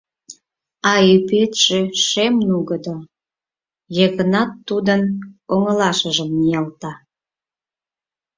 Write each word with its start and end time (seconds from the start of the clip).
А 0.91 0.93
ӱпетше 1.15 1.79
шем-нугыдо,— 2.05 2.95
Йыгнат 3.97 4.51
Тудын 4.67 5.01
оҥылашыжым 5.53 6.29
ниялта. 6.37 6.93